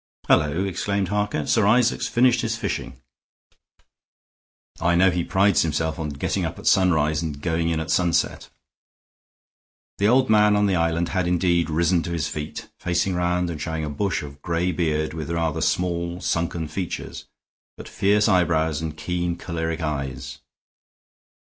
"Hullo!" 0.27 0.63
exclaimed 0.65 1.09
Harker. 1.09 1.45
"Sir 1.45 1.67
Isaac's 1.67 2.07
finished 2.07 2.41
his 2.41 2.55
fishing. 2.57 2.99
I 4.79 4.95
know 4.95 5.11
he 5.11 5.23
prides 5.23 5.61
himself 5.61 5.99
on 5.99 6.09
getting 6.09 6.43
up 6.43 6.57
at 6.57 6.65
sunrise 6.65 7.21
and 7.21 7.39
going 7.39 7.69
in 7.69 7.79
at 7.79 7.91
sunset." 7.91 8.49
The 9.99 10.07
old 10.07 10.27
man 10.27 10.55
on 10.55 10.65
the 10.65 10.73
island 10.75 11.09
had 11.09 11.27
indeed 11.27 11.69
risen 11.69 12.01
to 12.01 12.13
his 12.13 12.27
feet, 12.27 12.67
facing 12.79 13.13
round 13.13 13.51
and 13.51 13.61
showing 13.61 13.85
a 13.85 13.91
bush 13.91 14.23
of 14.23 14.41
gray 14.41 14.71
beard 14.71 15.13
with 15.13 15.29
rather 15.29 15.61
small, 15.61 16.19
sunken 16.19 16.67
features, 16.67 17.25
but 17.77 17.87
fierce 17.87 18.27
eyebrows 18.27 18.81
and 18.81 18.97
keen, 18.97 19.35
choleric 19.37 19.81
eyes. 19.81 20.39